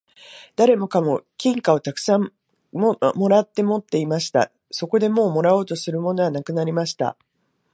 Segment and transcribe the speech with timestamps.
[0.55, 2.33] 誰もかも金貨をたくさん
[2.73, 4.51] 貰って持っていました。
[4.71, 7.17] そこでもう貰おうとするものはなくなりました。